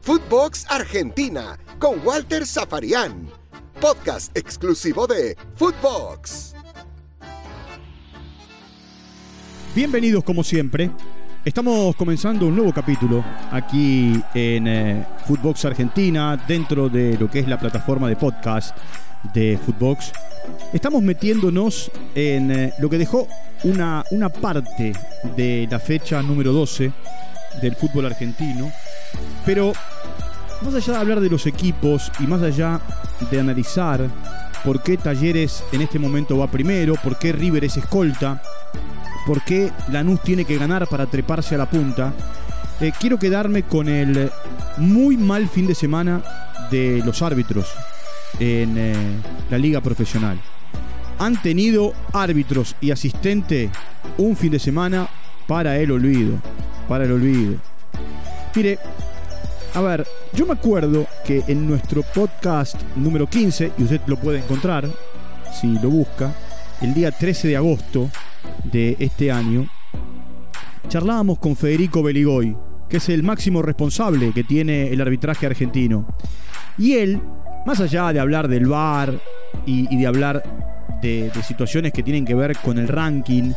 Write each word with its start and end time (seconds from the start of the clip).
Footbox 0.00 0.66
Argentina 0.68 1.58
con 1.78 2.04
Walter 2.04 2.44
Zafarian. 2.44 3.28
Podcast 3.80 4.36
exclusivo 4.36 5.06
de 5.06 5.36
Footbox. 5.54 6.54
Bienvenidos 9.74 10.24
como 10.24 10.42
siempre. 10.42 10.90
Estamos 11.44 11.94
comenzando 11.96 12.46
un 12.46 12.56
nuevo 12.56 12.72
capítulo 12.72 13.24
aquí 13.50 14.20
en 14.34 14.66
eh, 14.66 15.06
Footbox 15.26 15.64
Argentina, 15.64 16.36
dentro 16.48 16.88
de 16.88 17.16
lo 17.16 17.30
que 17.30 17.38
es 17.38 17.48
la 17.48 17.58
plataforma 17.58 18.08
de 18.08 18.16
podcast 18.16 18.76
de 19.32 19.58
Footbox. 19.64 20.12
Estamos 20.72 21.02
metiéndonos 21.02 21.90
en 22.14 22.50
eh, 22.50 22.72
lo 22.80 22.90
que 22.90 22.98
dejó 22.98 23.28
una, 23.64 24.04
una 24.10 24.28
parte 24.28 24.92
de 25.36 25.68
la 25.70 25.78
fecha 25.78 26.20
número 26.22 26.52
12 26.52 26.92
del 27.60 27.76
fútbol 27.76 28.06
argentino, 28.06 28.70
pero 29.44 29.72
más 30.62 30.74
allá 30.74 30.92
de 30.92 30.98
hablar 30.98 31.20
de 31.20 31.30
los 31.30 31.46
equipos 31.46 32.10
y 32.20 32.24
más 32.24 32.42
allá 32.42 32.80
de 33.30 33.40
analizar 33.40 34.08
por 34.64 34.82
qué 34.82 34.96
Talleres 34.96 35.64
en 35.72 35.82
este 35.82 35.98
momento 35.98 36.38
va 36.38 36.50
primero, 36.50 36.94
por 37.02 37.18
qué 37.18 37.32
River 37.32 37.64
es 37.64 37.76
escolta, 37.76 38.40
por 39.26 39.42
qué 39.42 39.70
Lanús 39.90 40.22
tiene 40.22 40.44
que 40.44 40.56
ganar 40.56 40.86
para 40.86 41.06
treparse 41.06 41.54
a 41.54 41.58
la 41.58 41.68
punta, 41.68 42.12
eh, 42.80 42.92
quiero 42.98 43.18
quedarme 43.18 43.64
con 43.64 43.88
el 43.88 44.30
muy 44.76 45.16
mal 45.16 45.48
fin 45.48 45.66
de 45.66 45.74
semana 45.74 46.22
de 46.70 47.02
los 47.04 47.22
árbitros 47.22 47.68
en 48.38 48.76
eh, 48.78 48.94
la 49.50 49.58
liga 49.58 49.80
profesional. 49.80 50.40
Han 51.18 51.40
tenido 51.42 51.92
árbitros 52.12 52.74
y 52.80 52.90
asistente 52.90 53.70
un 54.18 54.36
fin 54.36 54.50
de 54.50 54.58
semana 54.58 55.08
para 55.46 55.76
el 55.78 55.90
olvido, 55.90 56.38
para 56.92 57.06
el 57.06 57.12
olvido. 57.12 57.54
Mire, 58.54 58.78
a 59.72 59.80
ver, 59.80 60.06
yo 60.34 60.44
me 60.44 60.52
acuerdo 60.52 61.06
que 61.24 61.42
en 61.48 61.66
nuestro 61.66 62.02
podcast 62.02 62.78
número 62.96 63.26
15, 63.26 63.72
y 63.78 63.82
usted 63.84 64.02
lo 64.08 64.18
puede 64.18 64.40
encontrar 64.40 64.86
si 65.58 65.68
lo 65.78 65.88
busca, 65.88 66.34
el 66.82 66.92
día 66.92 67.10
13 67.10 67.48
de 67.48 67.56
agosto 67.56 68.10
de 68.70 68.98
este 68.98 69.32
año, 69.32 69.66
charlábamos 70.88 71.38
con 71.38 71.56
Federico 71.56 72.02
Beligoy, 72.02 72.54
que 72.90 72.98
es 72.98 73.08
el 73.08 73.22
máximo 73.22 73.62
responsable 73.62 74.32
que 74.34 74.44
tiene 74.44 74.92
el 74.92 75.00
arbitraje 75.00 75.46
argentino. 75.46 76.06
Y 76.76 76.96
él, 76.96 77.22
más 77.64 77.80
allá 77.80 78.12
de 78.12 78.20
hablar 78.20 78.48
del 78.48 78.66
VAR 78.66 79.18
y, 79.64 79.88
y 79.90 79.98
de 79.98 80.06
hablar 80.06 80.42
de, 81.02 81.30
situaciones 81.46 81.92
que 81.92 82.02
tienen 82.02 82.24
que 82.24 82.34
ver 82.34 82.56
con 82.58 82.78
el 82.78 82.88
ranking 82.88 83.52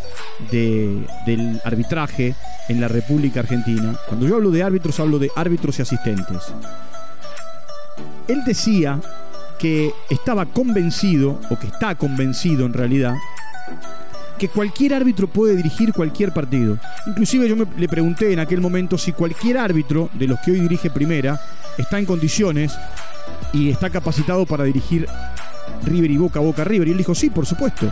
del 0.52 1.62
arbitraje 1.64 2.36
en 2.68 2.82
la 2.82 2.88
República 2.88 3.42
Argentina. 3.42 3.96
Cuando 4.08 4.28
yo 4.28 4.36
hablo 4.36 4.52
de 4.52 4.64
árbitros, 4.64 5.00
hablo 5.00 5.20
de 5.20 5.30
árbitros 5.36 5.80
y 5.80 5.84
asistentes. 5.84 6.54
Él 8.28 8.44
decía 8.46 9.00
que 9.60 9.94
estaba 10.10 10.46
convencido, 10.48 11.40
o 11.50 11.58
que 11.58 11.68
está 11.68 11.96
convencido 11.96 12.66
en 12.66 12.74
realidad, 12.74 13.14
que 14.38 14.50
cualquier 14.50 14.94
árbitro 14.94 15.28
puede 15.28 15.56
dirigir 15.56 15.94
cualquier 15.94 16.34
partido. 16.34 16.78
Inclusive 17.06 17.48
yo 17.48 17.56
me, 17.56 17.66
le 17.78 17.88
pregunté 17.88 18.34
en 18.34 18.40
aquel 18.40 18.60
momento 18.60 18.98
si 18.98 19.14
cualquier 19.14 19.58
árbitro 19.58 20.10
de 20.14 20.28
los 20.28 20.40
que 20.42 20.52
hoy 20.52 20.60
dirige 20.60 20.90
primera 20.90 21.40
está 21.78 22.00
en 22.00 22.06
condiciones 22.06 22.74
y 23.54 23.70
está 23.70 23.90
capacitado 23.90 24.46
para 24.46 24.66
dirigir 24.66 25.08
River 25.84 26.12
y 26.12 26.18
Boca, 26.18 26.40
Boca, 26.40 26.64
River. 26.64 26.88
Y 26.88 26.92
él 26.92 26.98
dijo, 26.98 27.16
sí, 27.16 27.30
por 27.30 27.46
supuesto. 27.46 27.92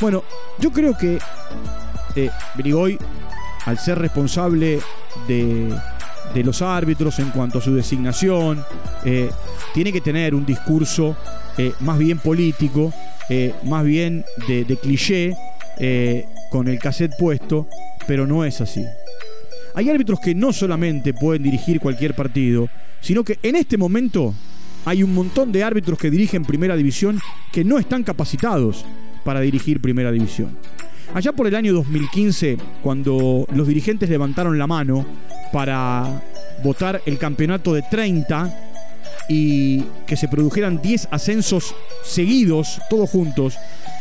Bueno, 0.00 0.22
yo 0.58 0.70
creo 0.70 0.96
que 0.96 1.18
eh, 2.16 2.30
Brigoy, 2.56 2.98
al 3.64 3.78
ser 3.78 3.98
responsable 3.98 4.80
de, 5.26 5.74
los 6.42 6.62
árbitros 6.62 7.18
en 7.18 7.30
cuanto 7.30 7.58
a 7.58 7.62
su 7.62 7.74
designación, 7.74 8.64
eh, 9.04 9.30
tiene 9.74 9.92
que 9.92 10.00
tener 10.00 10.34
un 10.34 10.46
discurso 10.46 11.16
eh, 11.56 11.72
más 11.80 11.98
bien 11.98 12.18
político, 12.18 12.92
eh, 13.28 13.54
más 13.64 13.84
bien 13.84 14.24
de, 14.46 14.64
de 14.64 14.76
cliché, 14.76 15.34
con 16.50 16.66
el 16.66 16.80
cassette 16.80 17.16
puesto, 17.16 17.68
pero 18.06 18.26
no 18.26 18.44
es 18.44 18.60
así. 18.60 18.84
Hay 19.74 19.88
árbitros 19.90 20.18
que 20.18 20.34
no 20.34 20.52
solamente 20.52 21.14
pueden 21.14 21.44
dirigir 21.44 21.78
cualquier 21.78 22.16
partido, 22.16 22.68
sino 23.00 23.22
que 23.22 23.38
en 23.44 23.54
este 23.54 23.76
momento 23.76 24.34
hay 24.88 25.02
un 25.02 25.12
montón 25.14 25.52
de 25.52 25.62
árbitros 25.62 25.98
que 25.98 26.10
dirigen 26.10 26.46
primera 26.46 26.74
división 26.74 27.20
que 27.52 27.62
no 27.62 27.78
están 27.78 28.02
capacitados 28.04 28.86
para 29.22 29.40
dirigir 29.40 29.82
primera 29.82 30.10
división. 30.10 30.56
Allá 31.12 31.32
por 31.32 31.46
el 31.46 31.54
año 31.54 31.74
2015, 31.74 32.56
cuando 32.82 33.46
los 33.52 33.68
dirigentes 33.68 34.08
levantaron 34.08 34.56
la 34.56 34.66
mano 34.66 35.04
para 35.52 36.22
votar 36.64 37.02
el 37.04 37.18
campeonato 37.18 37.74
de 37.74 37.82
30 37.82 38.56
y 39.28 39.82
que 40.06 40.16
se 40.16 40.26
produjeran 40.26 40.80
10 40.80 41.08
ascensos 41.10 41.74
seguidos, 42.02 42.80
todos 42.88 43.10
juntos, 43.10 43.58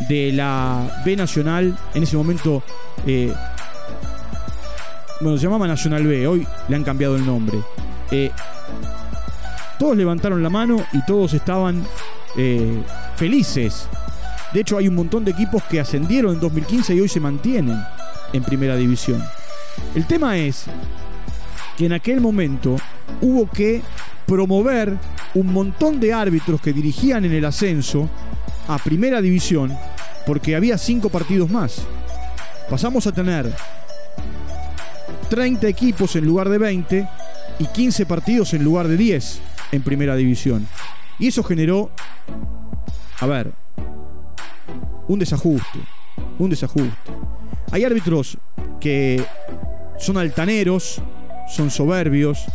de 0.07 0.31
la 0.31 1.01
B 1.05 1.17
Nacional, 1.17 1.77
en 1.95 2.03
ese 2.03 2.15
momento, 2.15 2.63
eh, 3.05 3.33
bueno, 5.19 5.37
se 5.37 5.43
llamaba 5.43 5.67
Nacional 5.67 6.07
B, 6.07 6.27
hoy 6.27 6.47
le 6.69 6.75
han 6.77 6.85
cambiado 6.85 7.17
el 7.17 7.25
nombre. 7.25 7.59
Eh, 8.09 8.31
todos 9.77 9.95
levantaron 9.95 10.41
la 10.41 10.49
mano 10.49 10.83
y 10.93 11.03
todos 11.05 11.33
estaban 11.33 11.85
eh, 12.35 12.81
felices. 13.15 13.87
De 14.53 14.61
hecho, 14.61 14.77
hay 14.77 14.87
un 14.87 14.95
montón 14.95 15.25
de 15.25 15.31
equipos 15.31 15.63
que 15.63 15.79
ascendieron 15.79 16.33
en 16.33 16.39
2015 16.39 16.95
y 16.95 17.01
hoy 17.01 17.09
se 17.09 17.19
mantienen 17.19 17.79
en 18.33 18.43
primera 18.43 18.75
división. 18.75 19.23
El 19.93 20.05
tema 20.05 20.37
es 20.37 20.65
que 21.77 21.85
en 21.85 21.93
aquel 21.93 22.21
momento 22.21 22.77
hubo 23.21 23.49
que 23.49 23.81
promover 24.25 24.97
un 25.35 25.53
montón 25.53 25.99
de 25.99 26.13
árbitros 26.13 26.61
que 26.61 26.73
dirigían 26.73 27.25
en 27.25 27.33
el 27.33 27.45
ascenso 27.45 28.09
a 28.67 28.77
primera 28.79 29.21
división 29.21 29.77
porque 30.25 30.55
había 30.55 30.77
cinco 30.77 31.09
partidos 31.09 31.49
más. 31.49 31.81
Pasamos 32.69 33.07
a 33.07 33.11
tener 33.11 33.53
30 35.29 35.67
equipos 35.67 36.15
en 36.15 36.25
lugar 36.25 36.49
de 36.49 36.57
20 36.57 37.07
y 37.59 37.65
15 37.65 38.05
partidos 38.05 38.53
en 38.53 38.63
lugar 38.63 38.87
de 38.87 38.97
10 38.97 39.41
en 39.71 39.81
primera 39.81 40.15
división. 40.15 40.67
Y 41.19 41.27
eso 41.27 41.43
generó, 41.43 41.91
a 43.19 43.25
ver, 43.25 43.51
un 45.07 45.19
desajuste, 45.19 45.79
un 46.37 46.49
desajuste. 46.49 47.11
Hay 47.71 47.83
árbitros 47.83 48.37
que 48.79 49.23
son 49.99 50.17
altaneros, 50.17 51.01
son 51.49 51.71
soberbios, 51.71 52.45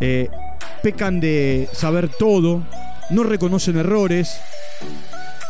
eh, 0.00 0.28
pecan 0.82 1.20
de 1.20 1.68
saber 1.72 2.08
todo, 2.08 2.62
no 3.10 3.22
reconocen 3.22 3.76
errores, 3.76 4.40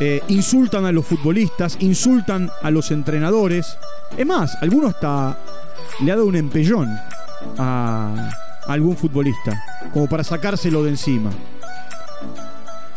eh, 0.01 0.23
insultan 0.29 0.87
a 0.87 0.93
los 0.93 1.07
futbolistas, 1.07 1.77
insultan 1.81 2.51
a 2.63 2.71
los 2.71 2.91
entrenadores. 2.91 3.77
Es 4.17 4.27
más, 4.27 4.57
alguno 4.63 4.89
hasta 4.89 5.37
le 6.01 6.13
ha 6.13 6.17
dado 6.17 6.27
un 6.27 6.37
empellón 6.37 6.89
a, 7.59 8.31
algún 8.75 8.97
futbolista, 8.97 9.63
como 9.93 10.09
para 10.09 10.25
sacárselo 10.25 10.83
de 10.85 10.91
encima. 10.91 11.31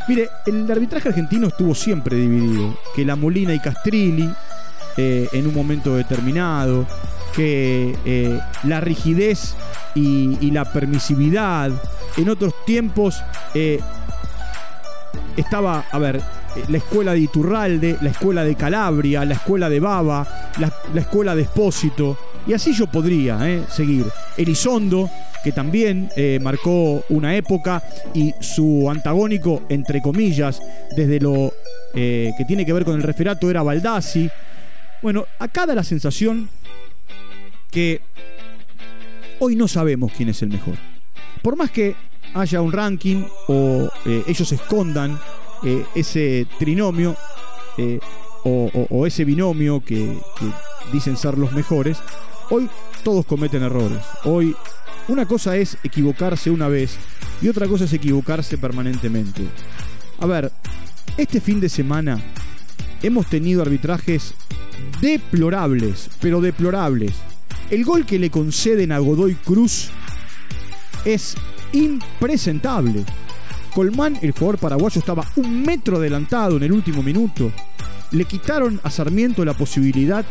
Mire, 0.08 0.30
el 0.46 0.70
arbitraje 0.70 1.10
argentino 1.10 1.48
estuvo 1.48 1.74
siempre 1.74 2.18
dividido, 2.18 2.78
que 2.96 3.06
la 3.06 3.16
Molina 3.16 3.54
y 3.54 3.60
Castrilli 3.60 4.30
eh, 4.98 5.28
en 5.32 5.48
un 5.48 5.56
momento 5.56 5.96
determinado, 5.96 6.86
que 7.34 7.98
eh, 8.06 8.40
la 8.64 8.82
rigidez 8.82 9.56
y, 9.96 10.52
la 10.52 10.66
permisividad 10.66 11.72
en 12.18 12.30
otros 12.30 12.54
tiempos 12.66 13.24
eh, 13.56 13.80
estaba, 15.38 15.86
a 15.90 15.98
ver, 15.98 16.22
la 16.68 16.78
escuela 16.78 17.14
de 17.14 17.20
Iturralde, 17.20 17.98
la 18.02 18.10
escuela 18.10 18.44
de 18.44 18.56
Calabria, 18.56 19.26
la 19.26 19.36
escuela 19.36 19.70
de 19.70 19.80
Baba, 19.80 20.52
la, 20.60 20.72
la 20.94 21.02
escuela 21.02 21.34
de 21.34 21.44
Espósito, 21.44 22.18
y 22.46 22.54
así 22.54 22.74
yo 22.74 22.88
podría 22.88 23.66
seguir. 23.70 24.06
Elizondo, 24.38 25.10
que 25.44 25.51
también 25.51 26.10
eh, 26.16 26.40
marcó 26.42 27.04
una 27.10 27.36
época 27.36 27.84
y 28.13 28.34
su 28.40 28.90
antagónico, 28.90 29.63
entre 29.69 30.01
comillas, 30.01 30.62
desde 30.95 31.19
lo 31.19 31.54
eh, 31.94 32.31
que 32.38 32.45
tiene 32.45 32.66
que 32.66 32.74
ver 32.74 32.86
con 32.86 32.95
el 32.95 33.04
referato 33.04 33.50
era 33.50 33.62
Baldassi. 33.62 34.30
Bueno, 35.01 35.25
acá 35.40 35.66
da 35.66 35.75
la 35.75 35.84
sensación 35.84 36.50
que 37.69 38.01
hoy 39.40 39.56
no 39.56 39.68
sabemos 39.68 40.12
quién 40.16 40.30
es 40.30 40.42
el 40.42 40.50
mejor. 40.50 40.75
Por 41.42 41.57
más 41.57 41.72
que 41.72 41.95
haya 42.34 42.62
un 42.62 42.72
ranking 42.72 43.25
o 43.48 43.90
eh, 44.06 44.24
ellos 44.28 44.51
escondan 44.51 45.19
ese 45.95 46.45
trinomio 46.60 47.16
o, 48.44 49.07
ese 49.07 49.24
binomio 49.24 49.80
que 49.80 50.18
dicen 50.92 51.16
ser 51.16 51.38
los 51.38 51.54
mejores, 51.54 52.00
hoy 52.54 52.70
todos 53.04 53.26
cometen 53.26 53.64
errores. 53.64 54.04
Hoy 54.26 54.56
una 55.08 55.26
cosa 55.26 55.58
es 55.58 55.76
equivocarse 55.84 56.52
una 56.52 56.68
vez 56.68 56.98
y 57.42 57.48
otra 57.48 57.68
cosa 57.68 57.86
es 57.86 57.94
equivocarse 57.94 58.60
permanentemente. 58.60 59.44
A 60.20 60.28
ver, 60.28 60.52
este 61.18 61.42
fin 61.42 61.60
de 61.60 61.68
semana 61.68 62.24
hemos 63.02 63.26
tenido 63.26 63.64
arbitrajes 63.64 64.36
deplorables, 65.02 66.12
pero 66.22 66.42
deplorables. 66.42 67.14
El 67.72 67.84
gol 67.84 68.06
que 68.06 68.20
le 68.20 68.30
conceden 68.30 68.92
a 68.92 69.00
Godoy 69.00 69.34
Cruz 69.34 69.90
es 71.06 71.36
impresentable. 71.72 73.04
Colmán, 73.74 74.20
el 74.22 74.32
jugador 74.32 74.60
paraguayo, 74.60 75.00
estaba 75.00 75.28
un 75.38 75.64
metro 75.64 75.98
adelantado 75.98 76.58
en 76.58 76.64
el 76.64 76.72
último 76.72 77.02
minuto. 77.02 77.52
Le 78.12 78.26
quitaron 78.26 78.80
a 78.84 78.92
Sarmiento 78.92 79.44
la 79.44 79.56
posibilidad 79.56 80.24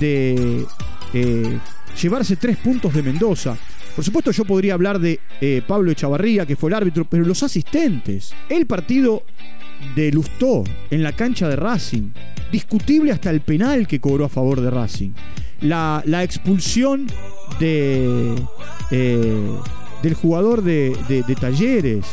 de 0.00 0.66
eh, 1.14 1.58
llevarse 2.00 2.36
tres 2.36 2.56
puntos 2.58 2.92
de 2.94 3.02
Mendoza. 3.02 3.56
Por 3.94 4.04
supuesto, 4.04 4.30
yo 4.30 4.44
podría 4.44 4.74
hablar 4.74 4.98
de 5.00 5.18
eh, 5.40 5.62
Pablo 5.66 5.90
Echavarría, 5.90 6.46
que 6.46 6.56
fue 6.56 6.70
el 6.70 6.74
árbitro, 6.74 7.04
pero 7.04 7.24
los 7.24 7.42
asistentes. 7.42 8.32
El 8.48 8.66
partido 8.66 9.24
de 9.96 10.12
Lustó 10.12 10.64
en 10.90 11.02
la 11.02 11.12
cancha 11.12 11.48
de 11.48 11.56
Racing. 11.56 12.10
Discutible 12.52 13.12
hasta 13.12 13.30
el 13.30 13.40
penal 13.40 13.86
que 13.86 14.00
cobró 14.00 14.24
a 14.24 14.28
favor 14.28 14.60
de 14.60 14.70
Racing. 14.70 15.10
La, 15.62 16.02
expulsión 16.22 17.06
de, 17.58 18.34
eh, 18.90 19.50
del 20.02 20.14
jugador 20.14 20.62
de, 20.62 21.24
Talleres. 21.40 22.06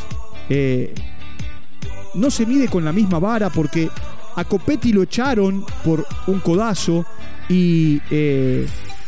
No 2.14 2.30
se 2.30 2.46
mide 2.46 2.68
con 2.68 2.84
la 2.84 2.92
misma 2.92 3.18
vara 3.18 3.50
porque 3.50 3.90
a 4.34 4.44
Copetti 4.44 4.92
lo 4.92 5.02
echaron 5.02 5.64
por 5.84 6.06
un 6.26 6.40
codazo 6.40 7.04
y 7.48 8.00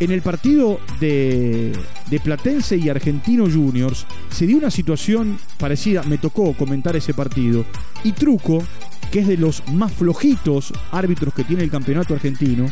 en 0.00 0.10
el 0.10 0.22
partido 0.22 0.80
de, 1.00 1.76
Platense 2.22 2.76
y 2.76 2.88
Argentino 2.88 3.44
Juniors 3.50 4.06
se 4.30 4.46
dio 4.46 4.58
una 4.58 4.70
situación 4.70 5.38
parecida, 5.58 6.02
me 6.04 6.18
tocó 6.18 6.52
comentar 6.54 6.94
ese 6.96 7.14
partido, 7.14 7.64
y 8.04 8.12
Truco, 8.12 8.62
que 9.10 9.20
es 9.20 9.26
de 9.26 9.36
los 9.36 9.66
más 9.68 9.92
flojitos 9.92 10.72
árbitros 10.92 11.34
que 11.34 11.44
tiene 11.44 11.64
el 11.64 11.70
campeonato 11.70 12.14
argentino, 12.14 12.66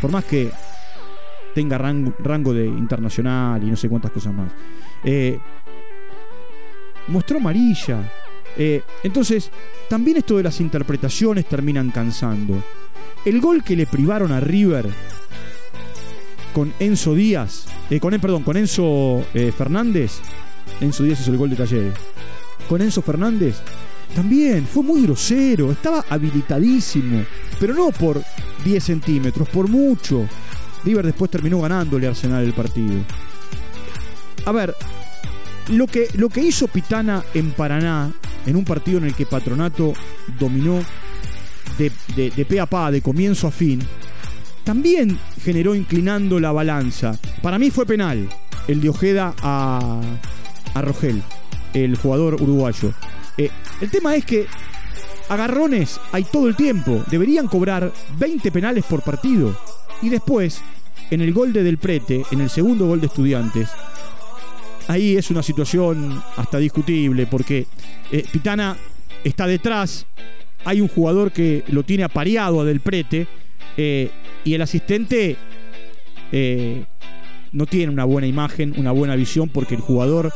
por 0.00 0.10
más 0.10 0.24
que 0.24 0.50
tenga 1.54 1.78
rango, 1.78 2.52
de 2.52 2.66
internacional 2.66 3.62
y 3.62 3.70
no 3.70 3.76
sé 3.76 3.88
cuántas 3.88 4.10
cosas 4.10 4.34
más, 4.34 4.52
eh, 5.04 5.38
mostró 7.08 7.38
amarilla. 7.38 8.12
Eh, 8.58 8.82
entonces, 9.02 9.50
también 9.88 10.18
esto 10.18 10.36
de 10.36 10.42
las 10.42 10.60
interpretaciones 10.60 11.46
terminan 11.46 11.90
cansando. 11.90 12.62
El 13.24 13.40
gol 13.40 13.64
que 13.64 13.76
le 13.76 13.86
privaron 13.86 14.32
a 14.32 14.40
River 14.40 14.86
con 16.56 16.72
Enzo 16.78 17.14
Díaz, 17.14 17.66
eh, 17.90 18.00
con, 18.00 18.18
perdón, 18.18 18.42
con 18.42 18.56
Enzo 18.56 19.22
eh, 19.34 19.52
Fernández, 19.54 20.20
Enzo 20.80 21.02
Díaz 21.02 21.20
es 21.20 21.28
el 21.28 21.36
gol 21.36 21.50
de 21.50 21.56
Talleres, 21.56 21.92
con 22.66 22.80
Enzo 22.80 23.02
Fernández, 23.02 23.56
también 24.14 24.66
fue 24.66 24.82
muy 24.82 25.02
grosero, 25.02 25.70
estaba 25.70 26.06
habilitadísimo, 26.08 27.26
pero 27.60 27.74
no 27.74 27.90
por 27.90 28.22
10 28.64 28.82
centímetros, 28.82 29.46
por 29.50 29.68
mucho. 29.68 30.26
River 30.82 31.04
después 31.04 31.30
terminó 31.30 31.60
ganándole 31.60 32.06
Arsenal 32.06 32.42
el 32.42 32.54
partido. 32.54 33.02
A 34.46 34.52
ver, 34.52 34.74
lo 35.68 35.86
que, 35.86 36.08
lo 36.14 36.30
que 36.30 36.40
hizo 36.40 36.68
Pitana 36.68 37.22
en 37.34 37.50
Paraná, 37.50 38.10
en 38.46 38.56
un 38.56 38.64
partido 38.64 38.96
en 38.96 39.04
el 39.04 39.14
que 39.14 39.26
Patronato 39.26 39.92
dominó 40.40 40.80
de, 41.76 41.92
de, 42.16 42.60
a 42.60 42.64
pa, 42.64 42.90
de 42.90 43.02
comienzo 43.02 43.46
a 43.46 43.50
fin, 43.50 43.78
también 44.66 45.16
generó 45.44 45.76
inclinando 45.76 46.40
la 46.40 46.50
balanza. 46.50 47.16
Para 47.40 47.56
mí 47.56 47.70
fue 47.70 47.86
penal 47.86 48.28
el 48.66 48.80
de 48.80 48.88
Ojeda 48.88 49.32
a, 49.40 50.00
a 50.74 50.82
Rogel, 50.82 51.22
el 51.72 51.96
jugador 51.96 52.42
uruguayo. 52.42 52.92
Eh, 53.38 53.48
el 53.80 53.90
tema 53.90 54.16
es 54.16 54.24
que 54.24 54.46
agarrones 55.28 56.00
hay 56.10 56.24
todo 56.24 56.48
el 56.48 56.56
tiempo. 56.56 57.04
Deberían 57.08 57.46
cobrar 57.46 57.92
20 58.18 58.50
penales 58.50 58.84
por 58.84 59.02
partido. 59.02 59.56
Y 60.02 60.08
después, 60.08 60.60
en 61.12 61.20
el 61.20 61.32
gol 61.32 61.52
de 61.52 61.62
Del 61.62 61.78
Prete, 61.78 62.24
en 62.32 62.40
el 62.40 62.50
segundo 62.50 62.86
gol 62.86 63.00
de 63.00 63.06
Estudiantes, 63.06 63.68
ahí 64.88 65.16
es 65.16 65.30
una 65.30 65.44
situación 65.44 66.20
hasta 66.36 66.58
discutible 66.58 67.28
porque 67.28 67.68
eh, 68.10 68.24
Pitana 68.32 68.76
está 69.22 69.46
detrás, 69.46 70.06
hay 70.64 70.80
un 70.80 70.88
jugador 70.88 71.30
que 71.30 71.62
lo 71.68 71.84
tiene 71.84 72.02
apareado 72.02 72.60
a 72.60 72.64
Del 72.64 72.80
Prete 72.80 73.28
eh, 73.76 74.10
y 74.46 74.54
el 74.54 74.62
asistente 74.62 75.36
eh, 76.30 76.84
no 77.50 77.66
tiene 77.66 77.92
una 77.92 78.04
buena 78.04 78.28
imagen, 78.28 78.74
una 78.78 78.92
buena 78.92 79.16
visión, 79.16 79.48
porque 79.48 79.74
el 79.74 79.80
jugador 79.80 80.32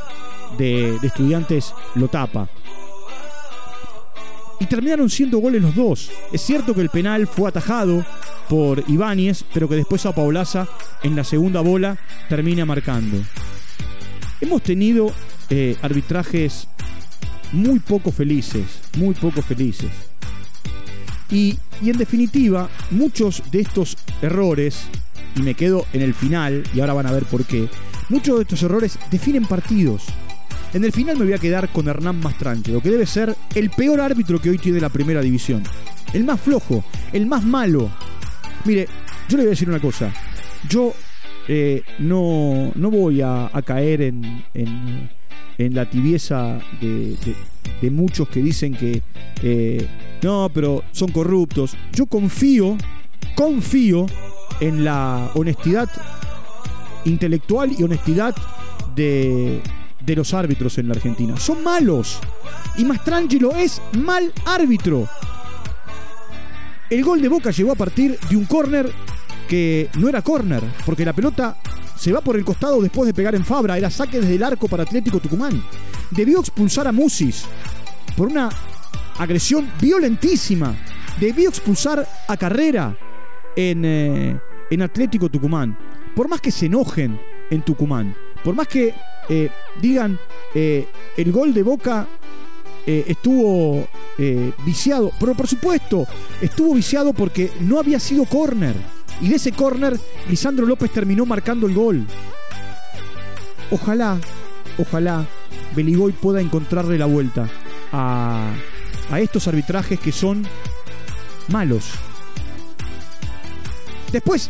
de, 0.59 0.97
estudiantes 1.03 1.73
lo 1.95 2.09
tapa. 2.09 2.49
Y 4.59 4.67
terminaron 4.67 5.09
siendo 5.09 5.39
goles 5.39 5.63
los 5.63 5.77
dos. 5.77 6.11
Es 6.33 6.43
cierto 6.43 6.75
que 6.75 6.81
el 6.81 6.91
penal 6.91 7.29
fue 7.29 7.49
atajado 7.49 8.05
por 8.49 8.83
Ibáñez, 8.89 9.45
pero 9.55 9.69
que 9.69 9.77
después 9.77 10.05
a 10.05 10.15
Paulaza 10.15 10.67
en 11.05 11.15
la 11.15 11.23
segunda 11.23 11.61
bola 11.61 11.97
termina 12.29 12.67
marcando. 12.67 13.17
Hemos 14.41 14.63
tenido 14.63 15.13
eh, 15.51 15.77
arbitrajes 15.83 16.67
muy 17.53 17.79
poco 17.79 18.11
felices, 18.11 18.81
muy 18.97 19.15
poco 19.15 19.41
felices. 19.41 20.10
Y, 21.31 21.59
en 21.83 21.97
definitiva, 21.97 22.69
muchos 22.91 23.43
de 23.51 23.61
estos 23.61 23.97
errores, 24.23 24.85
y 25.37 25.43
me 25.43 25.55
quedo 25.55 25.87
en 25.93 26.03
el 26.03 26.15
final, 26.15 26.65
y 26.75 26.81
ahora 26.81 26.95
van 26.95 27.07
a 27.07 27.13
ver 27.13 27.25
por 27.25 27.45
qué, 27.45 27.69
muchos 28.09 28.37
de 28.37 28.43
estos 28.43 28.63
errores 28.63 28.99
definen 29.11 29.47
partidos. 29.47 30.05
En 30.73 30.85
el 30.85 30.93
final 30.93 31.17
me 31.17 31.25
voy 31.25 31.35
a 31.35 31.39
quedar 31.39 31.69
con 31.71 31.89
Hernán 31.89 32.21
Mastranche, 32.21 32.81
que 32.81 32.91
debe 32.91 33.07
ser 33.07 33.37
el 33.55 33.71
peor 33.71 34.01
árbitro 34.01 34.41
que 34.41 34.51
hoy 34.51 34.59
tiene 34.59 34.81
la 34.81 34.89
primera 34.89 35.21
división. 35.21 35.63
El 36.13 36.25
más 36.25 36.41
flojo, 36.41 36.85
el 37.13 37.27
más 37.27 37.45
malo. 37.45 37.91
Mire, 38.65 38.87
yo 39.29 39.37
le 39.37 39.45
voy 39.45 39.49
a 39.49 39.51
decir 39.51 39.69
una 39.69 39.81
cosa. 39.81 40.13
Yo 40.69 40.93
eh, 41.49 41.83
no, 41.99 42.71
no 42.75 42.91
voy 42.91 43.23
a, 43.23 43.51
caer 43.65 44.03
en, 44.03 45.11
la 45.69 45.89
tibieza 45.89 46.59
de, 46.81 47.17
de, 47.81 47.91
muchos 47.91 48.29
que 48.29 48.41
dicen 48.41 48.75
que 48.75 49.03
eh, 49.43 49.87
no, 50.23 50.51
pero 50.53 50.83
son 50.93 51.13
corruptos. 51.13 51.77
Yo 51.93 52.07
confío, 52.07 52.77
confío 53.35 54.07
en 54.61 54.85
la 54.85 55.31
honestidad 55.35 55.89
intelectual 57.05 57.73
y 57.79 57.83
honestidad 57.83 58.35
de, 58.95 59.61
de 60.05 60.17
los 60.17 60.35
árbitros 60.35 60.79
en 60.79 60.89
la 60.89 60.95
Argentina. 60.95 61.37
Son 61.37 61.63
malos. 61.63 62.19
Y 62.77 62.85
Mastrangelo 62.85 63.53
es 63.57 63.81
mal 63.99 64.33
árbitro. 64.47 65.09
El 66.89 67.05
gol 67.05 67.23
de 67.23 67.29
Boca 67.29 67.51
llegó 67.51 67.73
a 67.73 67.77
partir 67.77 68.19
de 68.29 68.37
un 68.37 68.47
córner 68.47 68.91
que 69.49 69.89
no 69.99 70.09
era 70.09 70.23
córner, 70.23 70.63
porque 70.87 71.05
la 71.05 71.13
pelota 71.13 71.57
se 72.01 72.13
va 72.13 72.23
por 72.23 72.35
el 72.35 72.47
costado 72.47 72.81
después 72.81 73.07
de 73.07 73.13
pegar 73.13 73.35
en 73.35 73.45
Fabra, 73.45 73.77
era 73.77 73.91
saque 73.91 74.21
desde 74.21 74.37
el 74.37 74.43
arco 74.43 74.69
para 74.69 74.85
Atlético 74.85 75.21
Tucumán. 75.21 75.63
Debió 76.11 76.41
expulsar 76.41 76.89
a 76.89 76.93
Musis 76.93 77.45
por 78.17 78.29
una 78.29 78.49
agresión 79.19 79.71
violentísima. 79.79 80.75
Debió 81.21 81.51
expulsar 81.51 82.09
a 82.27 82.37
Carrera 82.39 82.97
en, 83.55 83.85
eh, 83.85 84.41
en 84.71 84.81
Atlético 84.81 85.29
Tucumán. 85.29 85.77
Por 86.17 86.27
más 86.27 86.41
que 86.41 86.51
se 86.51 86.67
enojen 86.67 87.21
en 87.51 87.63
Tucumán, 87.67 88.17
por 88.43 88.55
más 88.55 88.67
que 88.67 88.95
eh, 89.29 89.51
digan 89.83 90.19
eh, 90.55 90.89
el 91.19 91.31
gol 91.31 91.53
de 91.53 91.63
Boca 91.63 92.09
estuvo 92.87 93.87
viciado, 94.67 95.13
pero 95.21 95.35
por 95.35 95.47
supuesto 95.47 96.07
estuvo 96.41 96.75
viciado 96.75 97.13
porque 97.13 97.53
no 97.61 97.79
había 97.79 98.01
sido 98.01 98.25
córner. 98.25 98.75
Y 99.21 99.29
de 99.29 99.37
ese 99.37 99.53
córner, 99.53 99.99
Lisandro 100.29 100.67
López 100.67 100.91
terminó 100.91 101.27
marcando 101.27 101.67
el 101.67 101.75
gol. 101.75 102.07
Ojalá, 103.71 104.19
ojalá 104.79 105.27
Beligoy 105.77 106.13
pueda 106.13 106.41
encontrarle 106.41 106.99
la 106.99 107.07
vuelta 107.07 107.49
a, 107.93 108.53
a 109.11 109.21
estos 109.21 109.47
arbitrajes 109.47 110.01
que 110.01 110.13
son 110.13 110.47
malos. 111.49 111.91
Después, 114.11 114.49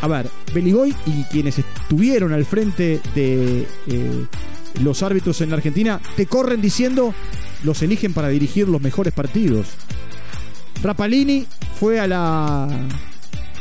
a 0.00 0.06
ver, 0.06 0.28
Beligoy 0.54 0.94
y 1.06 1.24
quienes 1.24 1.58
estuvieron 1.58 2.32
al 2.32 2.44
frente 2.44 3.00
de 3.14 3.66
eh, 3.86 4.26
los 4.80 5.02
árbitros 5.02 5.40
en 5.40 5.50
la 5.50 5.56
Argentina 5.56 6.00
te 6.16 6.26
corren 6.26 6.60
diciendo 6.60 7.14
los 7.64 7.82
eligen 7.82 8.14
para 8.14 8.28
dirigir 8.28 8.68
los 8.68 8.80
mejores 8.80 9.12
partidos. 9.12 9.68
Rapalini 10.82 11.46
fue 11.78 11.98
a 11.98 12.06
la 12.06 12.68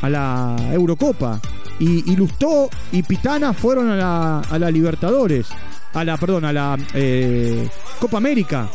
a 0.01 0.09
la 0.09 0.55
Eurocopa 0.71 1.41
y, 1.79 2.11
y 2.11 2.15
Lustó 2.15 2.69
y 2.91 3.03
Pitana 3.03 3.53
fueron 3.53 3.89
a 3.89 3.95
la, 3.95 4.39
a 4.39 4.59
la 4.59 4.71
Libertadores, 4.71 5.47
a 5.93 6.03
la 6.03 6.17
perdón, 6.17 6.45
a 6.45 6.53
la 6.53 6.77
eh, 6.93 7.69
Copa 7.99 8.17
América 8.17 8.69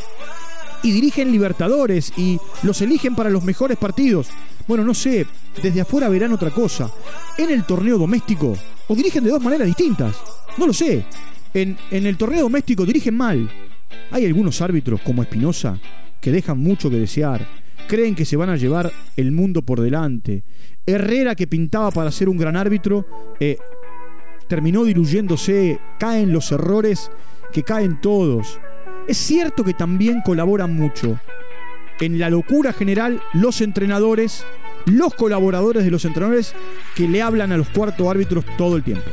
y 0.82 0.90
dirigen 0.90 1.30
Libertadores 1.30 2.12
y 2.16 2.38
los 2.62 2.80
eligen 2.82 3.14
para 3.14 3.30
los 3.30 3.44
mejores 3.44 3.78
partidos. 3.78 4.28
Bueno, 4.66 4.84
no 4.84 4.94
sé, 4.94 5.26
desde 5.62 5.80
afuera 5.80 6.08
verán 6.08 6.32
otra 6.32 6.50
cosa. 6.50 6.90
En 7.36 7.50
el 7.50 7.64
torneo 7.64 7.98
doméstico, 7.98 8.56
o 8.88 8.94
dirigen 8.94 9.24
de 9.24 9.30
dos 9.30 9.42
maneras 9.42 9.66
distintas. 9.66 10.16
No 10.56 10.66
lo 10.66 10.72
sé. 10.72 11.04
En, 11.54 11.76
en 11.90 12.06
el 12.06 12.16
torneo 12.16 12.42
doméstico 12.42 12.84
dirigen 12.84 13.16
mal. 13.16 13.50
Hay 14.10 14.26
algunos 14.26 14.60
árbitros, 14.60 15.00
como 15.00 15.22
Espinosa, 15.22 15.78
que 16.20 16.30
dejan 16.30 16.58
mucho 16.58 16.90
que 16.90 16.96
desear. 16.96 17.46
Creen 17.88 18.14
que 18.14 18.24
se 18.24 18.36
van 18.36 18.50
a 18.50 18.56
llevar 18.56 18.92
el 19.16 19.32
mundo 19.32 19.62
por 19.62 19.80
delante. 19.80 20.44
Herrera, 20.86 21.34
que 21.34 21.46
pintaba 21.46 21.90
para 21.90 22.10
ser 22.10 22.28
un 22.28 22.38
gran 22.38 22.56
árbitro, 22.56 23.06
eh, 23.38 23.58
terminó 24.48 24.84
diluyéndose, 24.84 25.78
caen 25.98 26.32
los 26.32 26.50
errores 26.52 27.10
que 27.52 27.62
caen 27.62 28.00
todos. 28.00 28.58
Es 29.06 29.18
cierto 29.18 29.64
que 29.64 29.74
también 29.74 30.20
colaboran 30.24 30.74
mucho 30.74 31.18
en 32.00 32.18
la 32.18 32.30
locura 32.30 32.72
general 32.72 33.22
los 33.32 33.60
entrenadores, 33.60 34.44
los 34.86 35.14
colaboradores 35.14 35.84
de 35.84 35.90
los 35.90 36.04
entrenadores 36.04 36.54
que 36.96 37.08
le 37.08 37.22
hablan 37.22 37.52
a 37.52 37.56
los 37.56 37.68
cuartos 37.68 38.08
árbitros 38.08 38.44
todo 38.58 38.76
el 38.76 38.82
tiempo. 38.82 39.04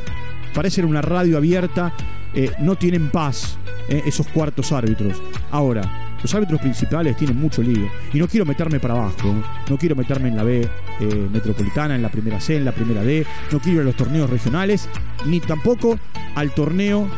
Parecen 0.54 0.84
una 0.84 1.02
radio 1.02 1.36
abierta, 1.36 1.94
eh, 2.34 2.50
no 2.60 2.76
tienen 2.76 3.10
paz 3.10 3.58
eh, 3.88 4.02
esos 4.06 4.26
cuartos 4.28 4.72
árbitros. 4.72 5.20
Ahora, 5.50 5.99
los 6.22 6.34
árbitros 6.34 6.60
principales 6.60 7.16
tienen 7.16 7.38
mucho 7.38 7.62
lío. 7.62 7.88
Y 8.12 8.18
no 8.18 8.28
quiero 8.28 8.44
meterme 8.44 8.78
para 8.80 8.94
abajo. 8.94 9.34
No 9.68 9.78
quiero 9.78 9.96
meterme 9.96 10.28
en 10.28 10.36
la 10.36 10.42
B 10.42 10.68
eh, 11.00 11.28
metropolitana, 11.32 11.94
en 11.94 12.02
la 12.02 12.10
primera 12.10 12.40
C, 12.40 12.56
en 12.56 12.64
la 12.64 12.72
primera 12.72 13.02
D. 13.02 13.26
No 13.50 13.58
quiero 13.60 13.78
ir 13.78 13.82
a 13.82 13.84
los 13.84 13.96
torneos 13.96 14.28
regionales. 14.28 14.88
Ni 15.26 15.40
tampoco 15.40 15.98
al 16.34 16.52
torneo 16.52 17.08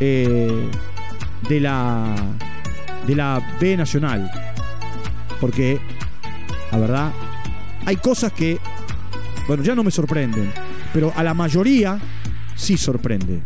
eh, 0.00 0.68
de, 1.48 1.60
la, 1.60 2.14
de 3.06 3.16
la 3.16 3.56
B 3.60 3.76
nacional. 3.76 4.30
Porque, 5.40 5.80
la 6.70 6.78
verdad, 6.78 7.12
hay 7.84 7.96
cosas 7.96 8.32
que, 8.32 8.58
bueno, 9.48 9.62
ya 9.62 9.74
no 9.74 9.82
me 9.82 9.90
sorprenden. 9.90 10.52
Pero 10.92 11.12
a 11.16 11.22
la 11.22 11.34
mayoría 11.34 11.98
sí 12.54 12.76
sorprende. 12.76 13.40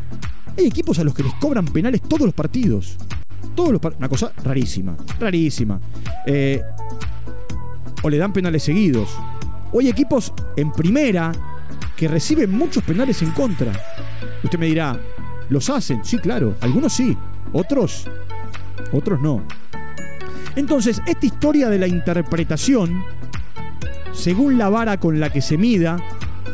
Hay 0.58 0.66
equipos 0.66 0.98
a 0.98 1.04
los 1.04 1.14
que 1.14 1.22
les 1.22 1.34
cobran 1.34 1.64
penales 1.66 2.02
todos 2.02 2.26
los 2.26 2.34
partidos. 2.34 2.96
Todos 3.56 3.72
los 3.72 3.80
una 3.98 4.08
cosa 4.08 4.32
rarísima, 4.44 4.96
rarísima. 5.18 5.80
Eh, 6.26 6.62
o 8.02 8.10
le 8.10 8.18
dan 8.18 8.32
penales 8.32 8.62
seguidos. 8.62 9.16
O 9.72 9.80
hay 9.80 9.88
equipos 9.88 10.32
en 10.56 10.70
primera 10.70 11.32
que 11.96 12.06
reciben 12.06 12.52
muchos 12.52 12.84
penales 12.84 13.22
en 13.22 13.30
contra. 13.30 13.72
Usted 14.44 14.58
me 14.58 14.66
dirá, 14.66 15.00
¿los 15.48 15.70
hacen? 15.70 16.04
Sí, 16.04 16.18
claro. 16.18 16.54
Algunos 16.60 16.92
sí. 16.92 17.16
Otros, 17.52 18.06
otros 18.92 19.20
no. 19.20 19.42
Entonces, 20.54 21.00
esta 21.06 21.26
historia 21.26 21.68
de 21.68 21.78
la 21.78 21.86
interpretación, 21.86 23.02
según 24.12 24.58
la 24.58 24.68
vara 24.68 24.98
con 24.98 25.18
la 25.18 25.30
que 25.30 25.40
se 25.40 25.56
mida, 25.56 25.96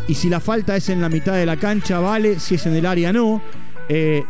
y 0.09 0.14
si 0.14 0.28
la 0.28 0.40
falta 0.40 0.76
es 0.76 0.88
en 0.88 1.00
la 1.00 1.09
mitad 1.09 1.35
de 1.35 1.47
la 1.47 1.56
cancha, 1.56 2.00
vale, 2.00 2.38
si 2.40 2.56
es 2.56 2.66
en 2.66 2.75
el 2.75 2.87
área, 2.87 3.12
no. 3.12 3.40
Eh, 3.88 4.25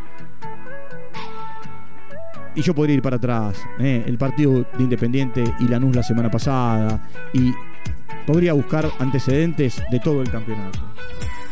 y 2.54 2.62
yo 2.62 2.75
podría 2.75 2.97
ir 2.97 3.02
para 3.02 3.16
atrás. 3.16 3.56
Eh, 3.78 4.04
el 4.06 4.18
partido 4.18 4.66
de 4.76 4.82
Independiente 4.82 5.44
y 5.61 5.68
Lanús 5.68 5.97
la 5.97 6.02
semana 6.02 6.30
pasada. 6.30 7.09
Y 7.32 7.52
podría 8.26 8.52
buscar 8.52 8.90
antecedentes 8.99 9.82
de 9.90 10.00
todo 10.00 10.23
el 10.23 10.30
campeonato. 10.30 10.78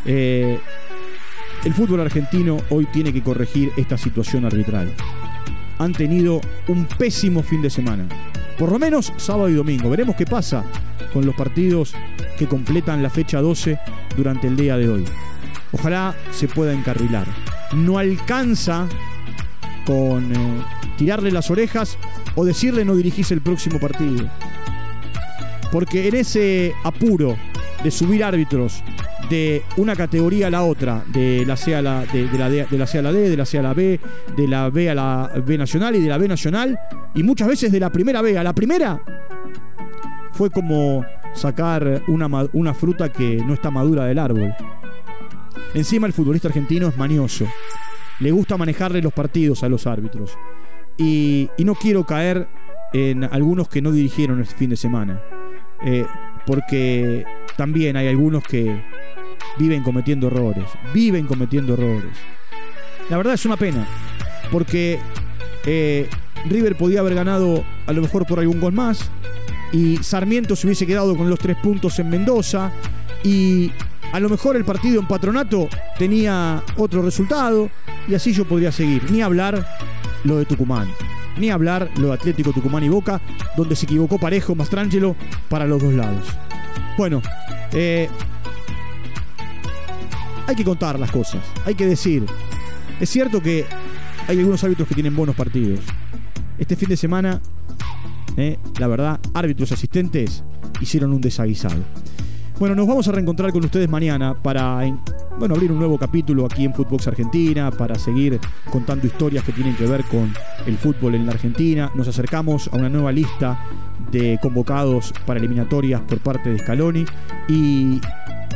Eh, 0.05 0.59
el 1.63 1.73
fútbol 1.73 2.01
argentino 2.01 2.57
hoy 2.69 2.85
tiene 2.87 3.13
que 3.13 3.21
corregir 3.21 3.71
esta 3.77 3.97
situación 3.97 4.45
arbitral. 4.45 4.93
Han 5.77 5.93
tenido 5.93 6.41
un 6.67 6.85
pésimo 6.85 7.43
fin 7.43 7.61
de 7.61 7.69
semana. 7.69 8.07
Por 8.57 8.71
lo 8.71 8.79
menos 8.79 9.13
sábado 9.17 9.49
y 9.49 9.53
domingo. 9.53 9.89
Veremos 9.89 10.15
qué 10.15 10.25
pasa 10.25 10.63
con 11.13 11.25
los 11.25 11.35
partidos 11.35 11.93
que 12.37 12.47
completan 12.47 13.03
la 13.03 13.09
fecha 13.09 13.41
12 13.41 13.77
durante 14.15 14.47
el 14.47 14.55
día 14.55 14.77
de 14.77 14.89
hoy. 14.89 15.05
Ojalá 15.71 16.15
se 16.31 16.47
pueda 16.47 16.73
encarrilar. 16.73 17.25
No 17.73 17.97
alcanza 17.97 18.87
con 19.85 20.31
eh, 20.31 20.63
tirarle 21.01 21.31
las 21.31 21.49
orejas 21.49 21.97
o 22.35 22.45
decirle 22.45 22.85
no 22.85 22.95
dirigís 22.95 23.31
el 23.31 23.41
próximo 23.41 23.79
partido. 23.79 24.29
Porque 25.71 26.07
en 26.07 26.15
ese 26.15 26.75
apuro 26.83 27.37
de 27.83 27.89
subir 27.89 28.23
árbitros 28.23 28.83
de 29.27 29.63
una 29.77 29.95
categoría 29.95 30.45
a 30.45 30.49
la 30.51 30.61
otra, 30.61 31.03
de 31.07 31.43
la 31.43 31.57
C 31.57 31.73
a 31.73 31.81
la, 31.81 32.05
la, 32.05 32.49
de 32.51 32.77
la 32.77 32.85
C 32.85 32.99
a 32.99 33.01
la 33.01 33.11
D, 33.11 33.31
de 33.31 33.35
la 33.35 33.47
C 33.47 33.57
a 33.57 33.63
la 33.63 33.73
B, 33.73 33.99
de 34.37 34.47
la 34.47 34.69
B 34.69 34.91
a 34.91 34.93
la 34.93 35.31
B 35.43 35.57
nacional 35.57 35.95
y 35.95 36.01
de 36.01 36.09
la 36.09 36.19
B 36.19 36.27
nacional, 36.27 36.77
y 37.15 37.23
muchas 37.23 37.47
veces 37.47 37.71
de 37.71 37.79
la 37.79 37.91
primera 37.91 38.21
B 38.21 38.37
a 38.37 38.43
la 38.43 38.53
primera, 38.53 39.01
fue 40.33 40.51
como 40.51 41.03
sacar 41.33 42.03
una, 42.09 42.27
una 42.53 42.75
fruta 42.75 43.09
que 43.09 43.37
no 43.37 43.55
está 43.55 43.71
madura 43.71 44.05
del 44.05 44.19
árbol. 44.19 44.53
Encima 45.73 46.05
el 46.05 46.13
futbolista 46.13 46.47
argentino 46.47 46.89
es 46.89 46.95
manioso 46.95 47.47
le 48.21 48.29
gusta 48.29 48.55
manejarle 48.55 49.01
los 49.01 49.13
partidos 49.13 49.63
a 49.63 49.69
los 49.69 49.87
árbitros. 49.87 50.37
Y, 51.01 51.49
no 51.65 51.73
quiero 51.73 52.03
caer 52.03 52.47
en 52.93 53.23
algunos 53.23 53.67
que 53.67 53.81
no 53.81 53.91
dirigieron 53.91 54.39
este 54.39 54.55
fin 54.55 54.69
de 54.69 54.77
semana. 54.77 55.19
Eh, 55.83 56.05
porque 56.45 57.25
también 57.57 57.97
hay 57.97 58.07
algunos 58.07 58.43
que 58.43 58.83
viven 59.57 59.81
cometiendo 59.81 60.27
errores. 60.27 60.65
Viven 60.93 61.25
cometiendo 61.25 61.73
errores. 61.73 62.15
La 63.09 63.17
verdad 63.17 63.33
es 63.33 63.45
una 63.45 63.57
pena. 63.57 63.87
Porque 64.51 64.99
eh, 65.65 66.07
River 66.47 66.75
podía 66.75 66.99
haber 66.99 67.15
ganado 67.15 67.63
a 67.87 67.93
lo 67.93 68.01
mejor 68.01 68.27
por 68.27 68.39
algún 68.39 68.59
gol 68.59 68.73
más. 68.73 69.09
Y 69.71 69.97
Sarmiento 69.97 70.55
se 70.55 70.67
hubiese 70.67 70.85
quedado 70.85 71.17
con 71.17 71.29
los 71.29 71.39
tres 71.39 71.57
puntos 71.57 71.97
en 71.97 72.09
Mendoza. 72.09 72.71
Y 73.23 73.71
a 74.11 74.19
lo 74.19 74.29
mejor 74.29 74.55
el 74.55 74.65
partido 74.65 75.01
en 75.01 75.07
Patronato 75.07 75.67
tenía 75.97 76.61
otro 76.77 77.01
resultado 77.01 77.71
y 78.07 78.13
así 78.13 78.33
yo 78.33 78.45
podría 78.45 78.71
seguir. 78.71 79.09
Ni 79.09 79.21
hablar 79.21 79.65
lo 80.23 80.37
de 80.37 80.45
Tucumán. 80.45 80.87
Ni 81.37 81.49
hablar 81.49 81.89
lo 81.97 82.07
de 82.07 82.13
Atlético 82.13 82.51
Tucumán 82.51 82.83
y 82.83 82.89
Boca, 82.89 83.21
donde 83.55 83.75
se 83.75 83.85
equivocó 83.85 84.17
Parejo 84.17 84.55
Mastrangelo 84.55 85.15
para 85.49 85.65
los 85.65 85.81
dos 85.81 85.93
lados. 85.93 86.27
Bueno, 86.97 87.21
eh, 87.71 88.09
hay 90.47 90.55
que 90.55 90.63
contar 90.63 90.99
las 90.99 91.11
cosas, 91.11 91.41
hay 91.65 91.75
que 91.75 91.85
decir. 91.85 92.25
Es 92.99 93.09
cierto 93.09 93.41
que 93.41 93.65
hay 94.27 94.37
algunos 94.37 94.63
árbitros 94.63 94.87
que 94.87 94.93
tienen 94.93 95.15
buenos 95.15 95.35
partidos. 95.35 95.79
Este 96.57 96.75
fin 96.75 96.89
de 96.89 96.97
semana, 96.97 97.41
eh, 98.37 98.57
la 98.77 98.87
verdad, 98.87 99.19
árbitros 99.33 99.71
asistentes 99.71 100.43
hicieron 100.79 101.13
un 101.13 101.21
desaguisado. 101.21 101.83
Bueno, 102.59 102.75
nos 102.75 102.87
vamos 102.87 103.07
a 103.07 103.11
reencontrar 103.11 103.51
con 103.51 103.65
ustedes 103.65 103.89
mañana 103.89 104.35
para 104.35 104.85
bueno, 105.41 105.55
abrir 105.55 105.71
un 105.71 105.79
nuevo 105.79 105.97
capítulo 105.97 106.45
aquí 106.45 106.65
en 106.65 106.73
Footbox 106.75 107.07
Argentina, 107.07 107.71
para 107.71 107.95
seguir 107.95 108.39
contando 108.69 109.07
historias 109.07 109.43
que 109.43 109.51
tienen 109.51 109.75
que 109.75 109.87
ver 109.87 110.03
con 110.03 110.31
el 110.67 110.77
fútbol 110.77 111.15
en 111.15 111.25
la 111.25 111.31
Argentina. 111.31 111.91
Nos 111.95 112.07
acercamos 112.07 112.69
a 112.71 112.75
una 112.75 112.89
nueva 112.89 113.11
lista 113.11 113.65
de 114.11 114.37
convocados 114.39 115.11
para 115.25 115.39
eliminatorias 115.39 115.99
por 116.01 116.19
parte 116.19 116.51
de 116.51 116.59
Scaloni 116.59 117.05
y 117.49 117.99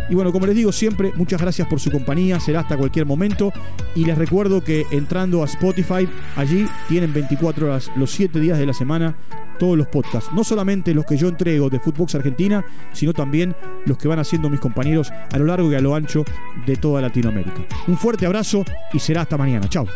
y 0.10 0.16
bueno, 0.16 0.32
como 0.32 0.46
les 0.46 0.56
digo 0.56 0.72
siempre, 0.72 1.12
muchas 1.16 1.42
gracias 1.42 1.68
por 1.68 1.80
su 1.80 1.92
compañía, 1.92 2.40
será 2.40 2.62
hasta 2.62 2.78
cualquier 2.78 3.06
momento. 3.06 3.52
Y 3.96 4.06
les 4.06 4.18
recuerdo 4.18 4.64
que 4.64 4.86
entrando 4.92 5.42
a 5.42 5.46
Spotify, 5.46 6.08
allí 6.36 6.68
tienen 6.88 7.14
24 7.14 7.68
horas, 7.68 7.92
los 7.96 8.12
7 8.12 8.40
días 8.40 8.60
de 8.60 8.66
la 8.66 8.74
semana, 8.74 9.18
todos 9.58 9.78
los 9.78 9.88
podcasts. 9.88 10.32
No 10.34 10.44
solamente 10.44 10.94
los 10.94 11.06
que 11.06 11.18
yo 11.18 11.28
entrego 11.28 11.70
de 11.70 11.80
Footbox 11.80 12.16
Argentina, 12.16 12.66
sino 12.94 13.14
también 13.14 13.56
los 13.86 13.98
que 13.98 14.08
van 14.08 14.20
haciendo 14.20 14.50
mis 14.50 14.60
compañeros 14.60 15.12
a 15.32 15.38
lo 15.38 15.46
largo 15.46 15.72
y 15.72 15.76
a 15.76 15.82
lo 15.82 15.96
ancho 15.96 16.24
de 16.66 16.76
toda 16.76 17.02
Latinoamérica. 17.02 17.66
Un 17.88 17.98
fuerte 17.98 18.26
abrazo 18.26 18.64
y 18.94 19.00
será 19.00 19.22
hasta 19.22 19.38
mañana. 19.38 19.68
Chao. 19.70 19.88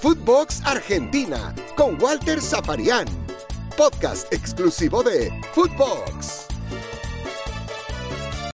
Footbox 0.00 0.60
Argentina 0.64 1.54
con 1.76 2.00
Walter 2.02 2.40
Zafarian. 2.40 3.06
Podcast 3.76 4.32
exclusivo 4.32 5.02
de 5.02 5.32
Footbox. 5.54 6.53